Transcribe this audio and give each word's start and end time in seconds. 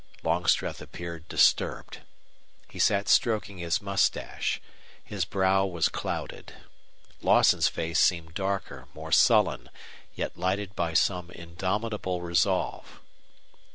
Longstreth 0.23 0.81
appeared 0.81 1.27
disturbed; 1.27 1.99
he 2.71 2.79
sat 2.79 3.07
stroking 3.07 3.59
his 3.59 3.83
mustache; 3.83 4.59
his 5.03 5.25
brow 5.25 5.63
was 5.63 5.89
clouded. 5.89 6.55
Lawson's 7.21 7.67
face 7.67 7.99
seemed 7.99 8.33
darker, 8.33 8.87
more 8.95 9.11
sullen, 9.11 9.69
yet 10.15 10.35
lighted 10.35 10.75
by 10.75 10.95
some 10.95 11.29
indomitable 11.29 12.19
resolve. 12.23 12.99